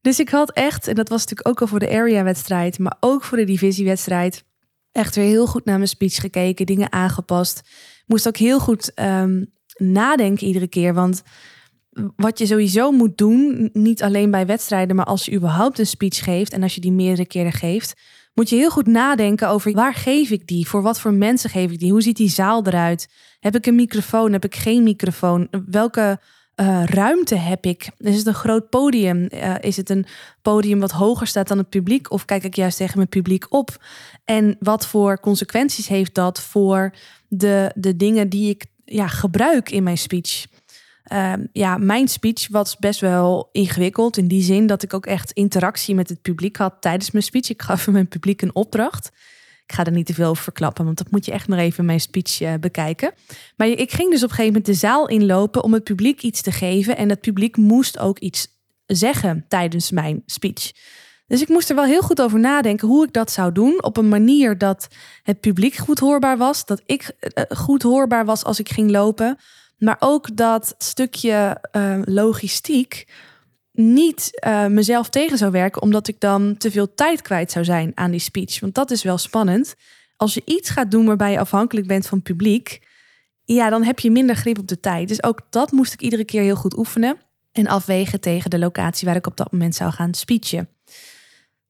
[0.02, 3.24] Dus ik had echt, en dat was natuurlijk ook al voor de area-wedstrijd, maar ook
[3.24, 4.44] voor de divisiewedstrijd,
[4.92, 7.62] echt weer heel goed naar mijn speech gekeken, dingen aangepast.
[8.06, 11.24] Moest ook heel goed um, nadenken iedere keer, want
[12.16, 16.24] wat je sowieso moet doen, niet alleen bij wedstrijden, maar als je überhaupt een speech
[16.24, 17.94] geeft en als je die meerdere keren geeft,
[18.34, 20.68] moet je heel goed nadenken over waar geef ik die?
[20.68, 21.92] Voor wat voor mensen geef ik die?
[21.92, 23.08] Hoe ziet die zaal eruit?
[23.40, 24.32] Heb ik een microfoon?
[24.32, 25.48] Heb ik geen microfoon?
[25.66, 26.20] Welke
[26.56, 27.90] uh, ruimte heb ik?
[27.98, 29.28] Is het een groot podium?
[29.34, 30.06] Uh, is het een
[30.42, 32.12] podium wat hoger staat dan het publiek?
[32.12, 33.84] Of kijk ik juist tegen mijn publiek op?
[34.26, 36.94] En wat voor consequenties heeft dat voor
[37.28, 40.46] de, de dingen die ik ja, gebruik in mijn speech?
[41.14, 44.18] Uh, ja, mijn speech was best wel ingewikkeld.
[44.18, 47.50] In die zin dat ik ook echt interactie met het publiek had tijdens mijn speech.
[47.50, 49.12] Ik gaf mijn publiek een opdracht.
[49.66, 51.86] Ik ga er niet te veel over verklappen, want dat moet je echt nog even
[51.86, 53.14] mijn speech uh, bekijken.
[53.58, 56.42] Maar ik ging dus op een gegeven moment de zaal inlopen om het publiek iets
[56.42, 56.98] te geven.
[56.98, 58.48] En het publiek moest ook iets
[58.86, 60.72] zeggen tijdens mijn speech.
[61.28, 63.84] Dus ik moest er wel heel goed over nadenken hoe ik dat zou doen.
[63.84, 64.88] Op een manier dat
[65.24, 66.66] het publiek goed hoorbaar was.
[66.66, 69.38] Dat ik uh, goed hoorbaar was als ik ging lopen.
[69.78, 73.08] Maar ook dat stukje uh, logistiek
[73.72, 77.92] niet uh, mezelf tegen zou werken, omdat ik dan te veel tijd kwijt zou zijn
[77.96, 78.60] aan die speech.
[78.60, 79.76] Want dat is wel spannend.
[80.16, 82.88] Als je iets gaat doen waarbij je afhankelijk bent van publiek,
[83.44, 85.08] ja, dan heb je minder grip op de tijd.
[85.08, 87.18] Dus ook dat moest ik iedere keer heel goed oefenen
[87.52, 90.70] en afwegen tegen de locatie waar ik op dat moment zou gaan speechen.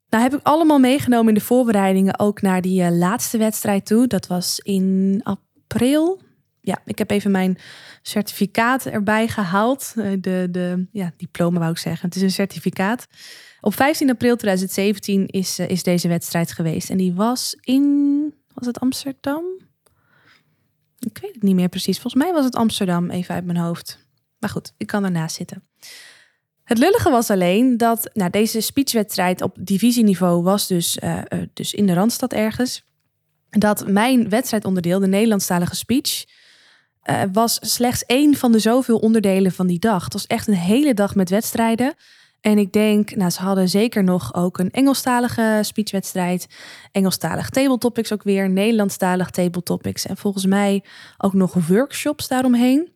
[0.10, 4.08] Nou heb ik allemaal meegenomen in de voorbereidingen ook naar die uh, laatste wedstrijd toe.
[4.08, 6.22] Dat was in april,
[6.68, 7.58] ja, ik heb even mijn
[8.02, 9.94] certificaat erbij gehaald.
[9.96, 12.08] Eh, de, de ja, diploma wou ik zeggen.
[12.08, 13.08] Het is een certificaat.
[13.62, 16.90] Op 15 april 2017 is, eh, is deze wedstrijd geweest.
[16.90, 19.44] En die was in, was het Amsterdam?
[21.00, 22.00] Ik weet het niet meer precies.
[22.00, 24.08] Volgens mij was het Amsterdam, even uit mijn hoofd.
[24.40, 25.68] Maar goed, ik kan ernaast zitten.
[26.64, 31.22] Het lullige was alleen dat nou, deze speechwedstrijd op divisieniveau was dus, uh,
[31.54, 32.84] dus in de Randstad ergens.
[33.50, 36.26] Dat mijn wedstrijdonderdeel, de Nederlandstalige speech,
[37.10, 40.04] uh, was slechts één van de zoveel onderdelen van die dag.
[40.04, 41.94] Het was echt een hele dag met wedstrijden.
[42.42, 46.48] En ik denk, nou, ze hadden zeker nog ook een Engelstalige speechwedstrijd.
[46.92, 48.50] Engelstalig tabletopics ook weer.
[48.50, 50.06] Nederlandstalig tabletopics.
[50.06, 50.84] En volgens mij
[51.18, 52.92] ook nog workshops daaromheen.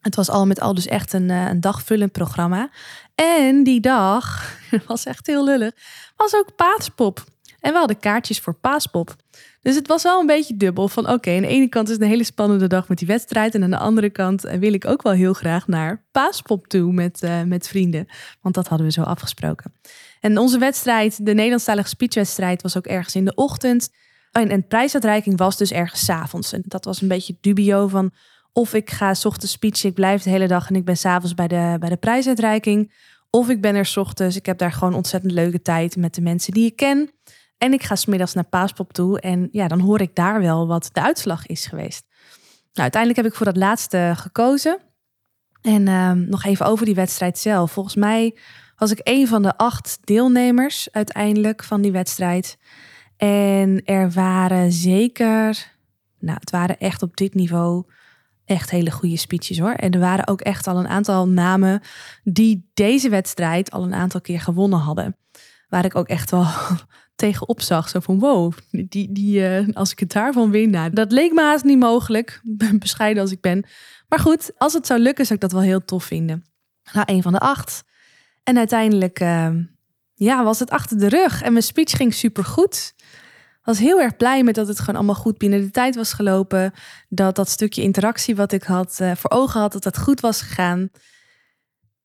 [0.00, 2.70] Het was al met al dus echt een, een dagvullend programma.
[3.14, 5.72] En die dag, was echt heel lullig,
[6.16, 7.24] was ook paaspop.
[7.64, 9.16] En we hadden kaartjes voor paaspop.
[9.62, 10.88] Dus het was wel een beetje dubbel.
[10.88, 13.54] Van oké, aan de ene kant is het een hele spannende dag met die wedstrijd.
[13.54, 17.22] En aan de andere kant wil ik ook wel heel graag naar paaspop toe met,
[17.22, 18.06] uh, met vrienden.
[18.40, 19.72] Want dat hadden we zo afgesproken.
[20.20, 23.90] En onze wedstrijd, de Nederlandstalige speechwedstrijd, was ook ergens in de ochtend.
[24.32, 26.52] En, en prijsuitreiking was dus ergens s avonds.
[26.52, 28.12] En dat was een beetje dubio van
[28.52, 31.34] of ik ga s ochtends speechen, ik blijf de hele dag en ik ben s'avonds
[31.34, 32.92] bij de, bij de prijsuitreiking.
[33.30, 36.20] Of ik ben er s ochtends, ik heb daar gewoon ontzettend leuke tijd met de
[36.20, 37.10] mensen die ik ken.
[37.58, 40.88] En ik ga smiddags naar Paaspop toe en ja, dan hoor ik daar wel wat
[40.92, 42.04] de uitslag is geweest.
[42.72, 44.78] Nou, uiteindelijk heb ik voor dat laatste gekozen.
[45.60, 47.72] En ehm, nog even over die wedstrijd zelf.
[47.72, 48.36] Volgens mij
[48.76, 52.58] was ik een van de acht deelnemers uiteindelijk van die wedstrijd.
[53.16, 55.72] En er waren zeker,
[56.18, 57.84] nou, het waren echt op dit niveau
[58.44, 59.72] echt hele goede speeches hoor.
[59.72, 61.80] En er waren ook echt al een aantal namen
[62.24, 65.16] die deze wedstrijd al een aantal keer gewonnen hadden.
[65.68, 66.46] Waar ik ook echt wel
[67.14, 67.88] tegenop zag.
[67.88, 70.70] Zo van wow, die, die, uh, als ik het daarvan win.
[70.70, 72.40] Nou, dat leek me haast niet mogelijk.
[72.78, 73.66] Bescheiden als ik ben.
[74.08, 76.44] Maar goed, als het zou lukken, zou ik dat wel heel tof vinden.
[76.92, 77.82] Nou, een van de acht.
[78.42, 79.50] En uiteindelijk uh,
[80.14, 81.42] ja, was het achter de rug.
[81.42, 82.94] En mijn speech ging super goed
[83.64, 86.72] was heel erg blij met dat het gewoon allemaal goed binnen de tijd was gelopen.
[87.08, 90.42] Dat dat stukje interactie wat ik had uh, voor ogen had, dat dat goed was
[90.42, 90.90] gegaan.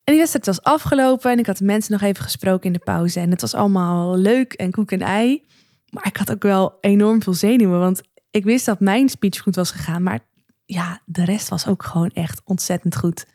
[0.09, 2.79] En die wedstrijd was afgelopen en ik had de mensen nog even gesproken in de
[2.79, 3.19] pauze.
[3.19, 5.45] En het was allemaal leuk en koek en ei.
[5.89, 9.55] Maar ik had ook wel enorm veel zenuwen, want ik wist dat mijn speech goed
[9.55, 10.03] was gegaan.
[10.03, 10.19] Maar
[10.65, 13.25] ja, de rest was ook gewoon echt ontzettend goed.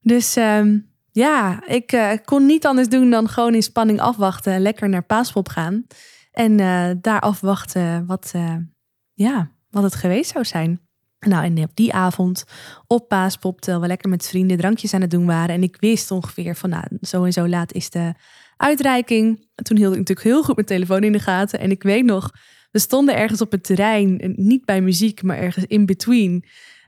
[0.00, 4.60] Dus um, ja, ik uh, kon niet anders doen dan gewoon in spanning afwachten en
[4.60, 5.86] lekker naar Paaspop gaan.
[6.30, 8.56] En uh, daar afwachten wat, uh,
[9.12, 10.85] ja, wat het geweest zou zijn.
[11.26, 12.44] Nou, en op die avond
[12.86, 15.54] op Paaspop, terwijl we lekker met vrienden drankjes aan het doen waren.
[15.54, 18.12] En ik wist ongeveer van, nou, zo en zo laat is de
[18.56, 19.48] uitreiking.
[19.54, 21.60] Toen hield ik natuurlijk heel goed mijn telefoon in de gaten.
[21.60, 22.30] En ik weet nog,
[22.70, 26.44] we stonden ergens op het terrein, niet bij muziek, maar ergens in between.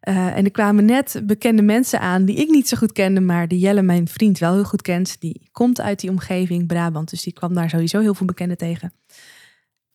[0.08, 3.48] Uh, en er kwamen net bekende mensen aan die ik niet zo goed kende, maar
[3.48, 5.20] die Jelle, mijn vriend, wel heel goed kent.
[5.20, 8.92] Die komt uit die omgeving, Brabant, dus die kwam daar sowieso heel veel bekenden tegen.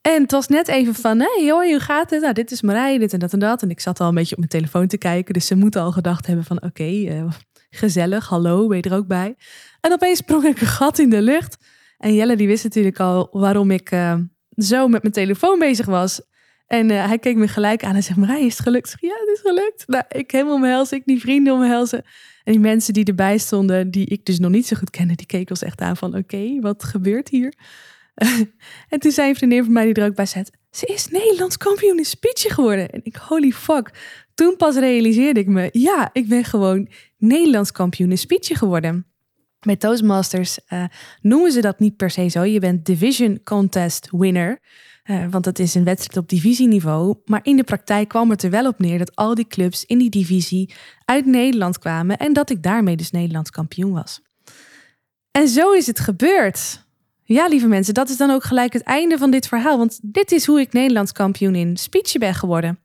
[0.03, 2.21] En het was net even van, hey, hoi, hoe gaat het?
[2.21, 3.61] Nou, dit is Marije, dit en dat en dat.
[3.61, 5.33] En ik zat al een beetje op mijn telefoon te kijken.
[5.33, 7.31] Dus ze moeten al gedacht hebben van, oké, uh,
[7.69, 9.35] gezellig, hallo, ben je er ook bij?
[9.81, 11.57] En opeens sprong ik een gat in de lucht.
[11.97, 14.15] En Jelle die wist natuurlijk al waarom ik uh,
[14.55, 16.21] zo met mijn telefoon bezig was.
[16.67, 18.95] En uh, hij keek me gelijk aan en zei, Marije, is het gelukt?
[18.99, 19.83] Ja, het is gelukt.
[19.87, 22.03] Nou, ik helemaal omhelzen, ik die vrienden omhelzen.
[22.43, 25.25] En die mensen die erbij stonden, die ik dus nog niet zo goed kende, die
[25.25, 27.53] keken ons echt aan van, oké, wat gebeurt hier?
[28.89, 31.57] en toen zei een vriendin van mij die er ook bij zat, ze is Nederlands
[31.57, 32.89] kampioen in speechen geworden.
[32.89, 33.91] En ik, holy fuck.
[34.33, 39.05] Toen pas realiseerde ik me, ja, ik ben gewoon Nederlands kampioen in speechen geworden.
[39.59, 40.83] Bij Toastmasters uh,
[41.21, 42.43] noemen ze dat niet per se zo.
[42.43, 44.59] Je bent Division Contest winner.
[45.03, 47.15] Uh, want het is een wedstrijd op divisieniveau.
[47.25, 49.97] Maar in de praktijk kwam het er wel op neer dat al die clubs in
[49.97, 50.73] die divisie
[51.05, 52.17] uit Nederland kwamen.
[52.17, 54.21] En dat ik daarmee dus Nederlands kampioen was.
[55.31, 56.85] En zo is het gebeurd.
[57.25, 59.77] Ja, lieve mensen, dat is dan ook gelijk het einde van dit verhaal.
[59.77, 62.79] Want dit is hoe ik Nederlands kampioen in speech ben geworden.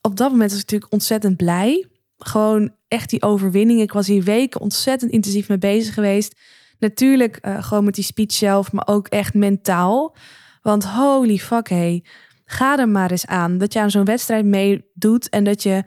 [0.00, 1.86] Op dat moment was ik natuurlijk ontzettend blij.
[2.18, 3.80] Gewoon echt die overwinning.
[3.80, 6.40] Ik was hier weken ontzettend intensief mee bezig geweest.
[6.78, 10.16] Natuurlijk uh, gewoon met die speech zelf, maar ook echt mentaal.
[10.62, 12.04] Want holy fuck, hey,
[12.44, 13.58] ga er maar eens aan.
[13.58, 15.84] Dat je aan zo'n wedstrijd meedoet en dat je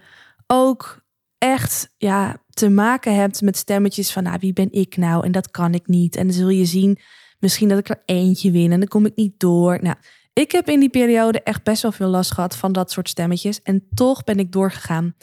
[0.47, 1.03] ook
[1.37, 5.25] echt ja, te maken hebt met stemmetjes van nou, wie ben ik nou?
[5.25, 6.15] En dat kan ik niet.
[6.15, 6.99] En dan zul je zien
[7.39, 9.79] Misschien dat ik er eentje win en dan kom ik niet door.
[9.81, 9.95] Nou,
[10.33, 13.61] ik heb in die periode echt best wel veel last gehad van dat soort stemmetjes.
[13.61, 15.15] En toch ben ik doorgegaan.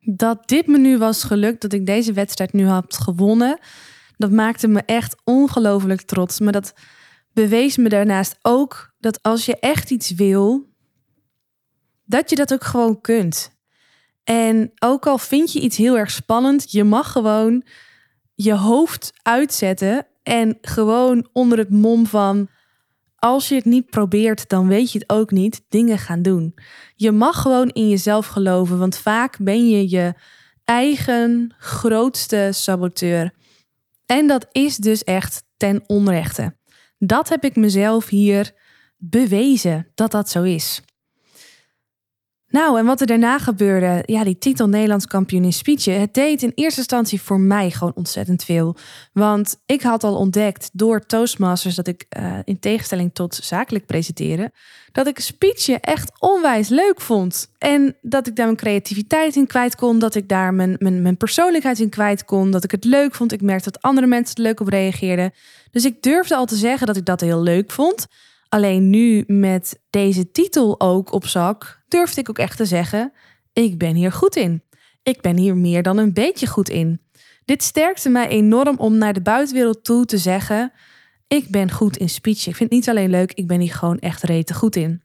[0.00, 3.58] Dat dit me nu was gelukt, dat ik deze wedstrijd nu had gewonnen,
[4.16, 6.40] dat maakte me echt ongelooflijk trots.
[6.40, 6.72] Maar dat
[7.32, 10.72] bewees me daarnaast ook dat als je echt iets wil,
[12.04, 13.56] dat je dat ook gewoon kunt.
[14.24, 17.64] En ook al vind je iets heel erg spannend, je mag gewoon
[18.34, 22.48] je hoofd uitzetten en gewoon onder het mom van.
[23.16, 25.64] Als je het niet probeert, dan weet je het ook niet.
[25.68, 26.54] Dingen gaan doen.
[26.94, 30.14] Je mag gewoon in jezelf geloven, want vaak ben je je
[30.64, 33.34] eigen grootste saboteur.
[34.06, 36.56] En dat is dus echt ten onrechte.
[36.98, 38.52] Dat heb ik mezelf hier
[38.96, 40.82] bewezen dat dat zo is.
[42.50, 46.42] Nou, en wat er daarna gebeurde, ja, die titel Nederlands kampioen in speechen, het deed
[46.42, 48.76] in eerste instantie voor mij gewoon ontzettend veel.
[49.12, 54.52] Want ik had al ontdekt door Toastmasters dat ik, uh, in tegenstelling tot zakelijk presenteren,
[54.92, 57.50] dat ik speechen echt onwijs leuk vond.
[57.58, 61.16] En dat ik daar mijn creativiteit in kwijt kon, dat ik daar mijn, mijn, mijn
[61.16, 63.32] persoonlijkheid in kwijt kon, dat ik het leuk vond.
[63.32, 65.32] Ik merkte dat andere mensen het leuk op reageerden.
[65.70, 68.06] Dus ik durfde al te zeggen dat ik dat heel leuk vond.
[68.48, 73.12] Alleen nu met deze titel ook op zak, durfde ik ook echt te zeggen:
[73.52, 74.62] ik ben hier goed in.
[75.02, 77.00] Ik ben hier meer dan een beetje goed in.
[77.44, 80.72] Dit sterkte mij enorm om naar de buitenwereld toe te zeggen:
[81.26, 82.46] ik ben goed in speech.
[82.46, 85.02] Ik vind het niet alleen leuk, ik ben hier gewoon echt rete goed in.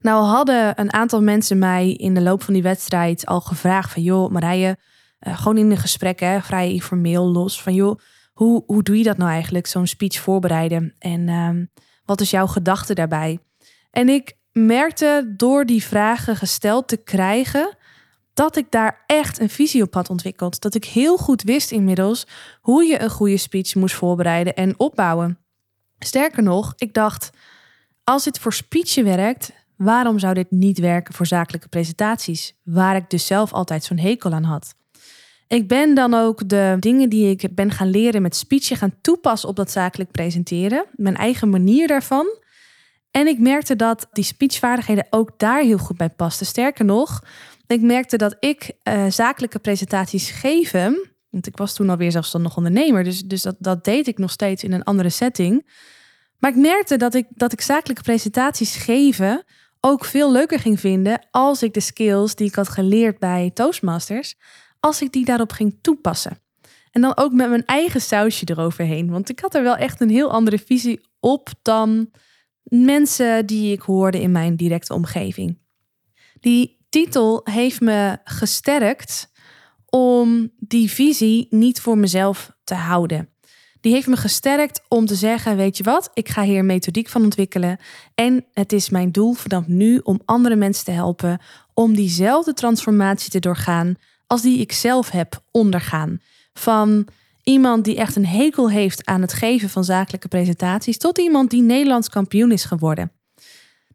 [0.00, 4.02] Nou hadden een aantal mensen mij in de loop van die wedstrijd al gevraagd van
[4.02, 4.76] joh Marije,
[5.20, 7.98] uh, gewoon in een gesprek, hè, vrij informeel los, van joh,
[8.32, 10.94] hoe, hoe doe je dat nou eigenlijk, zo'n speech voorbereiden?
[10.98, 11.66] En uh,
[12.10, 13.38] wat is jouw gedachte daarbij?
[13.90, 17.76] En ik merkte door die vragen gesteld te krijgen
[18.34, 20.60] dat ik daar echt een visie op had ontwikkeld.
[20.60, 22.26] Dat ik heel goed wist inmiddels
[22.60, 25.38] hoe je een goede speech moest voorbereiden en opbouwen.
[25.98, 27.30] Sterker nog, ik dacht,
[28.04, 33.10] als dit voor speechen werkt, waarom zou dit niet werken voor zakelijke presentaties, waar ik
[33.10, 34.74] dus zelf altijd zo'n hekel aan had?
[35.50, 39.48] Ik ben dan ook de dingen die ik ben gaan leren met speechen gaan toepassen
[39.48, 40.84] op dat zakelijk presenteren.
[40.92, 42.26] Mijn eigen manier daarvan.
[43.10, 46.46] En ik merkte dat die speechvaardigheden ook daar heel goed bij pasten.
[46.46, 47.24] Sterker nog,
[47.66, 51.10] ik merkte dat ik uh, zakelijke presentaties geven.
[51.30, 53.04] Want ik was toen alweer zelfstandig ondernemer.
[53.04, 55.70] Dus, dus dat, dat deed ik nog steeds in een andere setting.
[56.38, 59.44] Maar ik merkte dat ik, dat ik zakelijke presentaties geven
[59.80, 64.36] ook veel leuker ging vinden als ik de skills die ik had geleerd bij Toastmasters,
[64.80, 66.38] als ik die daarop ging toepassen.
[66.90, 69.10] En dan ook met mijn eigen sausje eroverheen.
[69.10, 72.10] Want ik had er wel echt een heel andere visie op dan
[72.62, 75.58] mensen die ik hoorde in mijn directe omgeving.
[76.40, 79.32] Die titel heeft me gesterkt
[79.86, 83.28] om die visie niet voor mezelf te houden.
[83.80, 87.22] Die heeft me gesterkt om te zeggen: Weet je wat, ik ga hier methodiek van
[87.22, 87.78] ontwikkelen.
[88.14, 91.40] En het is mijn doel vanaf nu om andere mensen te helpen
[91.74, 93.94] om diezelfde transformatie te doorgaan
[94.30, 96.20] als die ik zelf heb ondergaan.
[96.52, 97.06] Van
[97.42, 101.62] iemand die echt een hekel heeft aan het geven van zakelijke presentaties, tot iemand die
[101.62, 103.12] Nederlands kampioen is geworden.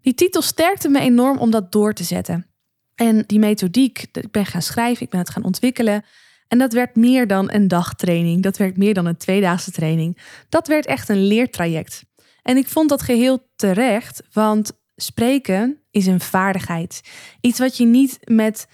[0.02, 2.48] Die titel sterkte me enorm om dat door te zetten.
[2.96, 6.06] En die methodiek, ik ben gaan schrijven, ik ben het gaan ontwikkelen.
[6.48, 10.18] En dat werd meer dan een dagtraining, dat werd meer dan een tweedaagse training.
[10.50, 12.04] Dat werd echt een leertraject.
[12.42, 17.02] En ik vond dat geheel terecht, want spreken is een vaardigheid.
[17.42, 18.68] Iets wat je niet met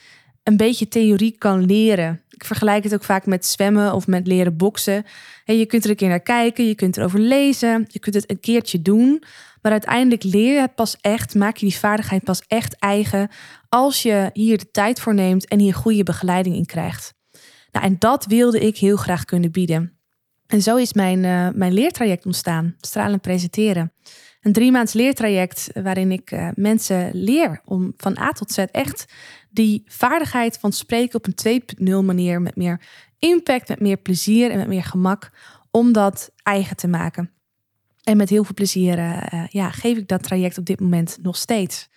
[0.44, 2.22] een beetje theorie kan leren.
[2.30, 5.06] Ik vergelijk het ook vaak met zwemmen of met leren boksen.
[5.46, 8.30] En je kunt er een keer naar kijken, je kunt erover lezen, je kunt het
[8.30, 9.24] een keertje doen.
[9.62, 13.30] Maar uiteindelijk leer je het pas echt, maak je die vaardigheid pas echt eigen
[13.70, 17.14] als je hier de tijd voor neemt en hier goede begeleiding in krijgt.
[17.72, 20.00] Nou, en dat wilde ik heel graag kunnen bieden.
[20.48, 23.94] En zo is mijn, uh, mijn leertraject ontstaan, stralend presenteren.
[24.42, 29.06] Een drie maands leertraject waarin ik uh, mensen leer om van A tot Z echt
[29.52, 31.62] die vaardigheid van spreken op een
[32.02, 32.82] 2.0 manier met meer
[33.20, 35.32] impact, met meer plezier en met meer gemak
[35.72, 37.32] om dat eigen te maken.
[38.04, 41.38] En met heel veel plezier uh, ja, geef ik dat traject op dit moment nog
[41.38, 41.90] steeds.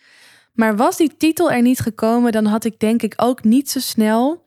[0.53, 3.81] Maar was die titel er niet gekomen, dan had ik denk ik ook niet zo
[3.81, 4.45] snel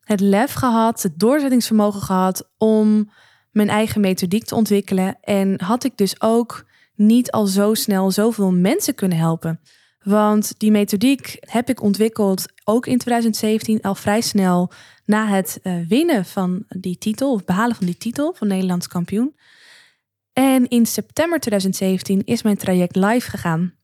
[0.00, 3.10] het lef gehad, het doorzettingsvermogen gehad om
[3.50, 5.18] mijn eigen methodiek te ontwikkelen.
[5.20, 9.60] En had ik dus ook niet al zo snel zoveel mensen kunnen helpen.
[10.04, 14.72] Want die methodiek heb ik ontwikkeld ook in 2017 al vrij snel
[15.04, 19.34] na het uh, winnen van die titel, of behalen van die titel van Nederlands kampioen.
[20.32, 23.74] En in september 2017 is mijn traject live gegaan.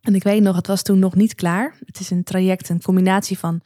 [0.00, 1.76] En ik weet nog, het was toen nog niet klaar.
[1.84, 3.60] Het is een traject, een combinatie van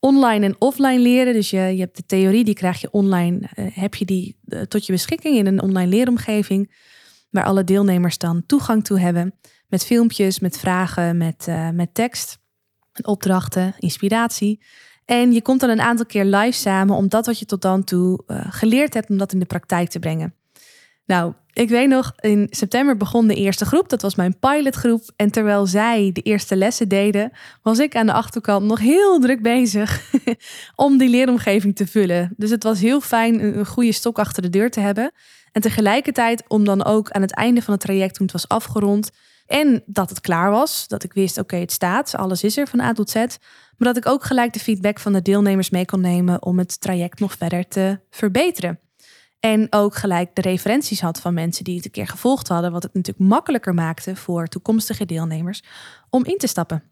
[0.00, 1.32] online en offline leren.
[1.32, 4.60] Dus je, je hebt de theorie, die krijg je online, uh, heb je die uh,
[4.60, 6.74] tot je beschikking in een online leeromgeving,
[7.30, 9.34] waar alle deelnemers dan toegang toe hebben.
[9.68, 12.38] Met filmpjes, met vragen, met, uh, met tekst,
[13.02, 14.64] opdrachten, inspiratie.
[15.04, 17.84] En je komt dan een aantal keer live samen om dat wat je tot dan
[17.84, 20.34] toe geleerd hebt, om dat in de praktijk te brengen.
[21.06, 23.88] Nou, ik weet nog, in september begon de eerste groep.
[23.88, 25.02] Dat was mijn pilotgroep.
[25.16, 27.30] En terwijl zij de eerste lessen deden,
[27.62, 30.12] was ik aan de achterkant nog heel druk bezig
[30.74, 32.34] om die leeromgeving te vullen.
[32.36, 35.12] Dus het was heel fijn een goede stok achter de deur te hebben.
[35.52, 39.10] En tegelijkertijd om dan ook aan het einde van het traject, toen het was afgerond,
[39.46, 42.80] en dat het klaar was, dat ik wist, oké, het staat, alles is er van
[42.80, 43.14] A tot Z.
[43.14, 46.80] Maar dat ik ook gelijk de feedback van de deelnemers mee kon nemen om het
[46.80, 48.80] traject nog verder te verbeteren.
[49.40, 52.72] En ook gelijk de referenties had van mensen die het een keer gevolgd hadden.
[52.72, 55.62] Wat het natuurlijk makkelijker maakte voor toekomstige deelnemers
[56.10, 56.82] om in te stappen.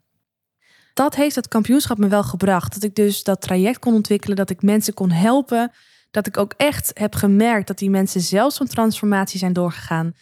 [0.93, 2.73] Dat heeft het kampioenschap me wel gebracht.
[2.73, 5.71] Dat ik dus dat traject kon ontwikkelen, dat ik mensen kon helpen.
[6.11, 10.13] Dat ik ook echt heb gemerkt dat die mensen zelfs van transformatie zijn doorgegaan.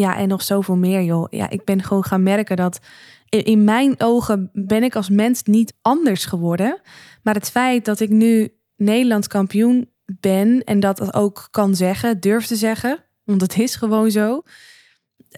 [0.00, 1.26] Ja, en nog zoveel meer, joh.
[1.30, 2.80] Ja, ik ben gewoon gaan merken dat
[3.28, 6.80] in mijn ogen ben ik als mens niet anders geworden.
[7.22, 12.46] Maar het feit dat ik nu Nederlands kampioen ben en dat ook kan zeggen, durf
[12.46, 14.42] te zeggen, want het is gewoon zo.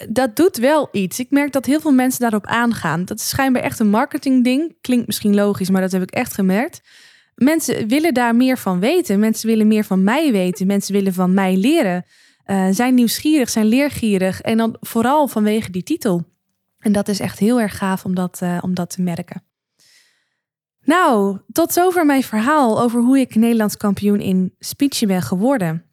[0.09, 1.19] Dat doet wel iets.
[1.19, 3.05] Ik merk dat heel veel mensen daarop aangaan.
[3.05, 4.77] Dat is schijnbaar echt een marketingding.
[4.81, 6.81] Klinkt misschien logisch, maar dat heb ik echt gemerkt.
[7.35, 9.19] Mensen willen daar meer van weten.
[9.19, 10.67] Mensen willen meer van mij weten.
[10.67, 12.05] Mensen willen van mij leren.
[12.47, 14.41] Uh, zijn nieuwsgierig, zijn leergierig.
[14.41, 16.25] En dan vooral vanwege die titel.
[16.79, 19.43] En dat is echt heel erg gaaf om dat, uh, om dat te merken.
[20.85, 25.85] Nou, tot zover mijn verhaal over hoe ik Nederlands kampioen in speechen ben geworden.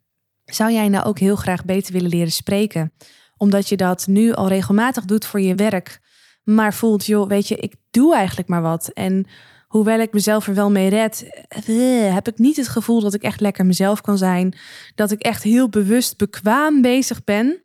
[0.45, 2.93] Zou jij nou ook heel graag beter willen leren spreken?
[3.38, 5.99] Omdat je dat nu al regelmatig doet voor je werk,
[6.43, 8.88] maar voelt, joh, weet je, ik doe eigenlijk maar wat.
[8.88, 9.25] En
[9.69, 13.23] hoewel ik mezelf er wel mee red, eh, heb ik niet het gevoel dat ik
[13.23, 14.55] echt lekker mezelf kan zijn.
[14.95, 17.63] Dat ik echt heel bewust bekwaam bezig ben.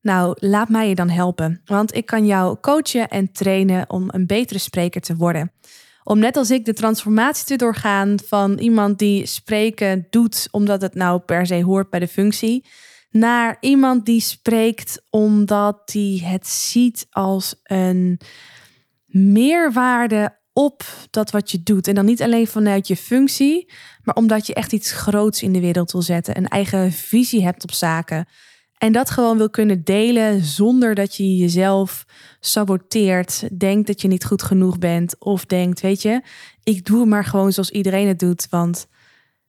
[0.00, 1.60] Nou, laat mij je dan helpen.
[1.64, 5.52] Want ik kan jou coachen en trainen om een betere spreker te worden.
[6.04, 10.94] Om net als ik de transformatie te doorgaan van iemand die spreken doet omdat het
[10.94, 12.64] nou per se hoort bij de functie,
[13.10, 18.20] naar iemand die spreekt omdat hij het ziet als een
[19.06, 21.88] meerwaarde op dat wat je doet.
[21.88, 25.60] En dan niet alleen vanuit je functie, maar omdat je echt iets groots in de
[25.60, 28.28] wereld wil zetten, een eigen visie hebt op zaken.
[28.78, 32.04] En dat gewoon wil kunnen delen zonder dat je jezelf
[32.40, 36.22] saboteert, denkt dat je niet goed genoeg bent of denkt, weet je,
[36.62, 38.86] ik doe maar gewoon zoals iedereen het doet, want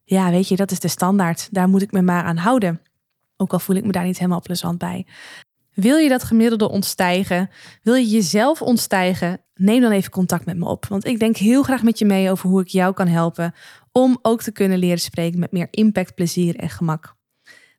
[0.04, 1.48] ja, weet je, dat is de standaard.
[1.52, 2.82] Daar moet ik me maar aan houden.
[3.38, 5.06] Ook al voel ik me daar niet helemaal plezant bij.
[5.73, 7.49] Wil je dat gemiddelde ontstijgen?
[7.81, 9.41] Wil je jezelf ontstijgen?
[9.55, 10.86] Neem dan even contact met me op.
[10.86, 13.53] Want ik denk heel graag met je mee over hoe ik jou kan helpen
[13.91, 17.15] om ook te kunnen leren spreken met meer impact, plezier en gemak.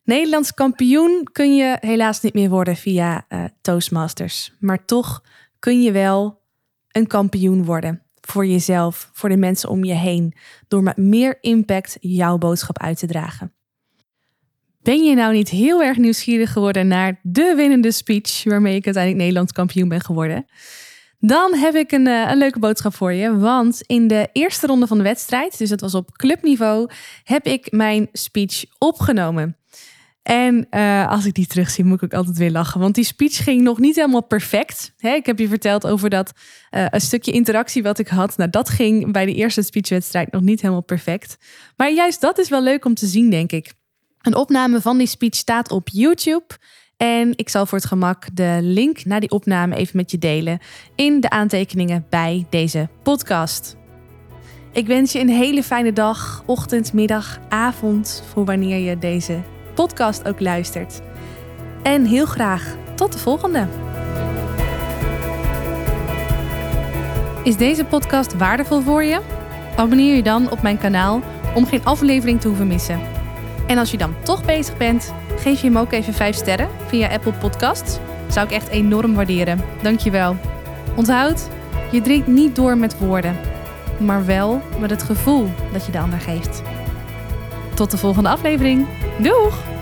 [0.05, 4.53] Nederlands kampioen kun je helaas niet meer worden via uh, Toastmasters.
[4.59, 5.25] Maar toch
[5.59, 6.43] kun je wel
[6.89, 10.35] een kampioen worden voor jezelf, voor de mensen om je heen,
[10.69, 13.53] door met meer impact jouw boodschap uit te dragen.
[14.85, 19.23] Ben je nou niet heel erg nieuwsgierig geworden naar de winnende speech waarmee ik uiteindelijk
[19.23, 20.47] Nederlands kampioen ben geworden?
[21.19, 23.37] Dan heb ik een, uh, een, leuke boodschap voor je.
[23.37, 26.91] Want in de eerste ronde van de wedstrijd, dus dat was op clubniveau,
[27.23, 29.57] heb ik mijn speech opgenomen.
[30.23, 32.81] En uh, als ik die terugzie, moet ik ook altijd weer lachen.
[32.81, 34.95] Want die speech ging nog niet helemaal perfect.
[34.99, 36.33] ik heb je verteld over dat
[36.71, 38.37] uh, een stukje interactie wat ik had.
[38.37, 41.37] Nou, dat ging bij de eerste speechwedstrijd nog niet helemaal perfect.
[41.77, 43.73] Maar juist dat is wel leuk om te zien, denk ik.
[44.25, 46.45] Een opname van die speech staat op YouTube.
[46.97, 50.59] En ik zal voor het gemak de link naar die opname even met je delen
[50.95, 53.77] in de aantekeningen bij deze podcast.
[54.73, 59.43] Ik wens je een hele fijne dag, ochtend, middag, avond voor wanneer je deze
[59.75, 61.01] podcast ook luistert.
[61.83, 63.69] En heel graag tot de volgende.
[67.43, 69.21] Is deze podcast waardevol voor je?
[69.77, 71.23] Abonneer je dan op mijn kanaal
[71.55, 73.14] om geen aflevering te hoeven missen.
[73.67, 77.09] En als je dan toch bezig bent, geef je hem ook even 5 sterren via
[77.09, 77.99] Apple Podcasts.
[78.29, 79.61] Zou ik echt enorm waarderen.
[79.83, 80.37] Dankjewel.
[80.97, 81.49] Onthoud,
[81.91, 83.37] je drinkt niet door met woorden,
[83.99, 86.63] maar wel met het gevoel dat je de ander geeft.
[87.75, 88.87] Tot de volgende aflevering.
[89.19, 89.74] Doeg!